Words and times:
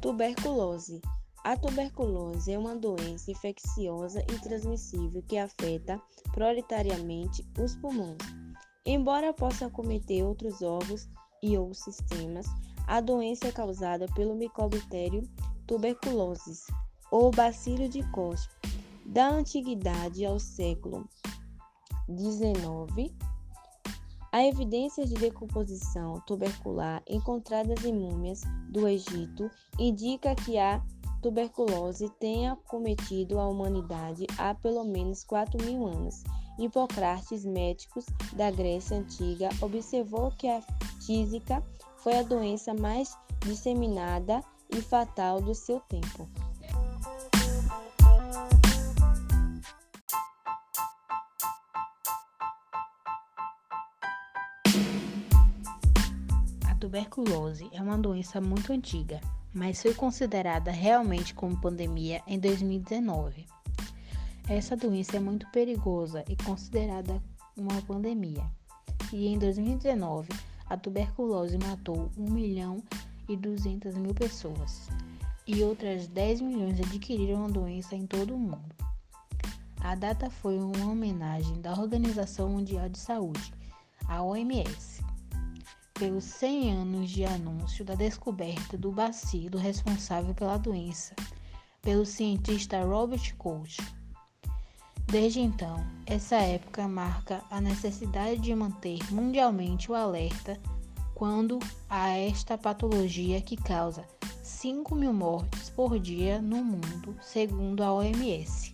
Tuberculose. 0.00 1.02
A 1.44 1.58
tuberculose 1.58 2.50
é 2.50 2.58
uma 2.58 2.74
doença 2.74 3.30
infecciosa 3.30 4.22
e 4.22 4.38
transmissível 4.40 5.22
que 5.28 5.36
afeta 5.36 6.00
prioritariamente 6.32 7.46
os 7.58 7.76
pulmões. 7.76 8.16
Embora 8.86 9.34
possa 9.34 9.66
acometer 9.66 10.24
outros 10.24 10.62
órgãos 10.62 11.06
e 11.42 11.58
ou 11.58 11.74
sistemas, 11.74 12.46
a 12.86 13.02
doença 13.02 13.48
é 13.48 13.52
causada 13.52 14.06
pelo 14.14 14.34
micobactério 14.34 15.22
tuberculosis 15.66 16.66
ou 17.10 17.30
bacilo 17.30 17.86
de 17.86 18.02
Koch. 18.10 18.48
Da 19.04 19.28
antiguidade 19.28 20.24
ao 20.24 20.38
século 20.38 21.06
XIX, 22.08 23.12
Há 24.32 24.46
evidências 24.46 25.08
de 25.08 25.16
decomposição 25.16 26.20
tubercular 26.26 27.02
encontradas 27.08 27.84
em 27.84 27.92
múmias 27.92 28.42
do 28.68 28.86
Egito 28.86 29.50
indica 29.76 30.36
que 30.36 30.56
a 30.56 30.80
tuberculose 31.20 32.08
tenha 32.20 32.56
cometido 32.68 33.40
a 33.40 33.48
humanidade 33.48 34.26
há 34.38 34.54
pelo 34.54 34.84
menos 34.84 35.24
4 35.24 35.64
mil 35.64 35.86
anos. 35.86 36.22
Hipocrates, 36.58 37.44
médicos 37.44 38.06
da 38.34 38.50
Grécia 38.50 38.98
Antiga, 38.98 39.48
observou 39.60 40.30
que 40.30 40.46
a 40.46 40.60
tísica 41.04 41.62
foi 41.96 42.18
a 42.18 42.22
doença 42.22 42.72
mais 42.72 43.16
disseminada 43.40 44.42
e 44.70 44.80
fatal 44.80 45.40
do 45.40 45.54
seu 45.54 45.80
tempo. 45.80 46.28
Tuberculose 56.90 57.70
é 57.72 57.80
uma 57.80 57.96
doença 57.96 58.40
muito 58.40 58.72
antiga, 58.72 59.20
mas 59.54 59.80
foi 59.80 59.94
considerada 59.94 60.72
realmente 60.72 61.32
como 61.32 61.56
pandemia 61.56 62.20
em 62.26 62.36
2019. 62.36 63.46
Essa 64.48 64.76
doença 64.76 65.16
é 65.16 65.20
muito 65.20 65.48
perigosa 65.52 66.24
e 66.28 66.34
considerada 66.42 67.22
uma 67.56 67.80
pandemia. 67.82 68.44
E 69.12 69.28
em 69.28 69.38
2019, 69.38 70.30
a 70.68 70.76
tuberculose 70.76 71.56
matou 71.58 72.10
1 72.18 72.28
milhão 72.28 72.82
e 73.28 73.36
200 73.36 73.94
mil 73.94 74.12
pessoas, 74.12 74.88
e 75.46 75.62
outras 75.62 76.08
10 76.08 76.40
milhões 76.40 76.80
adquiriram 76.80 77.44
a 77.44 77.48
doença 77.48 77.94
em 77.94 78.04
todo 78.04 78.34
o 78.34 78.38
mundo. 78.38 78.74
A 79.80 79.94
data 79.94 80.28
foi 80.28 80.58
uma 80.58 80.90
homenagem 80.90 81.60
da 81.60 81.70
Organização 81.70 82.48
Mundial 82.48 82.88
de 82.88 82.98
Saúde, 82.98 83.54
a 84.08 84.20
OMS, 84.24 85.00
pelos 86.00 86.24
100 86.24 86.72
anos 86.72 87.10
de 87.10 87.26
anúncio 87.26 87.84
da 87.84 87.94
descoberta 87.94 88.74
do 88.74 88.90
bacilo 88.90 89.58
responsável 89.58 90.34
pela 90.34 90.56
doença, 90.56 91.14
pelo 91.82 92.06
cientista 92.06 92.82
Robert 92.82 93.36
Koch. 93.36 93.76
Desde 95.06 95.40
então, 95.40 95.76
essa 96.06 96.36
época 96.36 96.88
marca 96.88 97.42
a 97.50 97.60
necessidade 97.60 98.40
de 98.40 98.54
manter 98.54 98.98
mundialmente 99.12 99.92
o 99.92 99.94
alerta 99.94 100.58
quando 101.14 101.58
há 101.86 102.08
esta 102.16 102.56
patologia 102.56 103.42
que 103.42 103.58
causa 103.58 104.02
5 104.42 104.94
mil 104.94 105.12
mortes 105.12 105.68
por 105.68 105.98
dia 105.98 106.40
no 106.40 106.64
mundo, 106.64 107.14
segundo 107.20 107.84
a 107.84 107.92
OMS. 107.92 108.69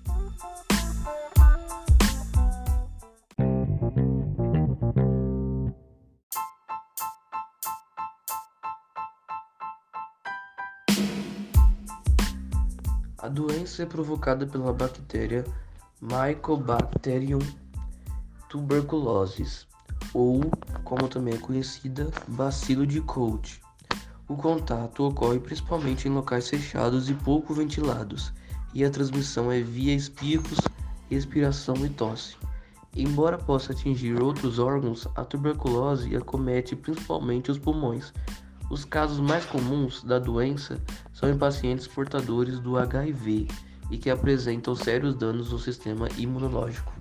A 13.27 13.29
doença 13.29 13.83
é 13.83 13.87
provocada 13.87 14.47
pela 14.47 14.73
bactéria 14.73 15.45
Mycobacterium 16.01 17.41
tuberculosis, 18.49 19.67
ou, 20.15 20.43
como 20.85 21.09
também 21.09 21.35
é 21.35 21.37
conhecida, 21.37 22.09
bacilo 22.29 22.87
de 22.87 23.01
Koch. 23.01 23.61
O 24.29 24.37
contato 24.37 25.09
ocorre 25.09 25.41
principalmente 25.41 26.07
em 26.07 26.13
locais 26.13 26.49
fechados 26.49 27.11
e 27.11 27.15
pouco 27.15 27.53
ventilados, 27.53 28.33
e 28.73 28.85
a 28.85 28.91
transmissão 28.91 29.51
é 29.51 29.61
via 29.61 29.93
espirros, 29.93 30.61
respiração 31.11 31.85
e 31.85 31.89
tosse. 31.89 32.37
Embora 32.95 33.37
possa 33.37 33.73
atingir 33.73 34.23
outros 34.23 34.61
órgãos, 34.61 35.09
a 35.17 35.25
tuberculose 35.25 36.15
acomete 36.15 36.77
principalmente 36.77 37.51
os 37.51 37.59
pulmões, 37.59 38.13
os 38.69 38.85
casos 38.85 39.21
mais 39.21 39.45
comuns 39.45 40.03
da 40.03 40.19
doença 40.19 40.83
são 41.13 41.31
em 41.31 41.39
pacientes 41.39 41.87
portadores 41.87 42.59
do 42.59 42.77
HIV 42.77 43.47
e 43.91 43.99
que 43.99 44.11
apresentam 44.11 44.75
sérios 44.75 45.15
danos 45.15 45.53
no 45.53 45.59
sistema 45.59 46.09
imunológico. 46.17 46.93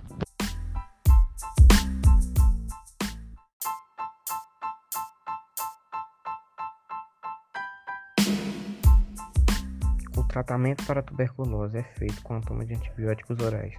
O 10.16 10.24
tratamento 10.24 10.86
para 10.86 11.00
a 11.00 11.04
tuberculose 11.04 11.78
é 11.78 11.84
feito 11.84 12.22
com 12.22 12.36
a 12.36 12.42
toma 12.42 12.66
de 12.66 12.76
antibióticos 12.76 13.40
orais, 13.40 13.74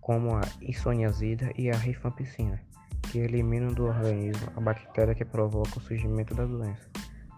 como 0.00 0.34
a 0.34 0.40
isoniazida 0.60 1.52
e 1.56 1.70
a 1.70 1.76
rifampicina, 1.76 2.60
que 3.02 3.18
eliminam 3.18 3.68
do 3.68 3.84
organismo 3.84 4.50
a 4.56 4.60
bactéria 4.60 5.14
que 5.14 5.24
provoca 5.24 5.78
o 5.78 5.82
surgimento 5.82 6.34
da 6.34 6.44
doença. 6.44 6.88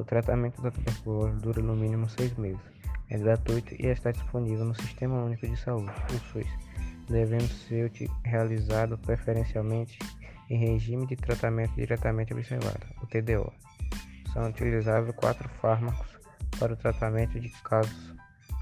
O 0.00 0.04
tratamento 0.04 0.62
da 0.62 0.70
tuberculose 0.70 1.36
dura 1.40 1.60
no 1.60 1.76
mínimo 1.76 2.08
seis 2.08 2.34
meses. 2.38 2.62
É 3.10 3.18
gratuito 3.18 3.74
e 3.74 3.86
está 3.86 4.10
disponível 4.10 4.64
no 4.64 4.74
Sistema 4.74 5.22
Único 5.22 5.46
de 5.46 5.54
Saúde, 5.58 5.92
o 6.08 6.18
SUS, 6.32 6.46
devendo 7.06 7.46
ser 7.46 7.92
realizado 8.24 8.96
preferencialmente 8.96 9.98
em 10.48 10.56
regime 10.56 11.06
de 11.06 11.16
tratamento 11.16 11.74
diretamente 11.74 12.32
observado, 12.32 12.86
o 13.02 13.06
TDO. 13.06 13.52
São 14.32 14.48
utilizáveis 14.48 15.14
quatro 15.16 15.46
fármacos 15.60 16.18
para 16.58 16.72
o 16.72 16.76
tratamento 16.76 17.38
de 17.38 17.50
casos 17.62 18.14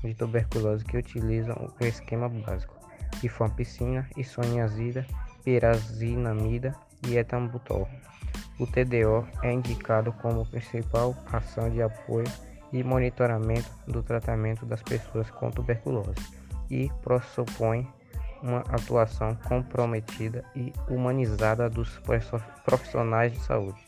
de 0.02 0.14
tuberculose 0.14 0.84
que 0.84 0.96
utilizam 0.96 1.72
o 1.80 1.84
esquema 1.84 2.28
básico: 2.28 2.74
rifampicina, 3.22 4.10
isoniazida, 4.16 5.06
pirazinamida 5.44 6.74
e 7.06 7.16
etambutol. 7.16 7.88
O 8.58 8.66
TDO 8.66 9.26
é 9.42 9.52
indicado 9.52 10.12
como 10.12 10.44
principal 10.46 11.14
ação 11.32 11.70
de 11.70 11.80
apoio 11.80 12.26
e 12.72 12.82
monitoramento 12.82 13.70
do 13.86 14.02
tratamento 14.02 14.66
das 14.66 14.82
pessoas 14.82 15.30
com 15.30 15.50
tuberculose 15.50 16.14
e 16.70 16.90
pressupõe 17.02 17.88
uma 18.42 18.60
atuação 18.60 19.34
comprometida 19.46 20.44
e 20.54 20.72
humanizada 20.88 21.68
dos 21.68 22.00
profissionais 22.64 23.32
de 23.32 23.38
saúde. 23.40 23.84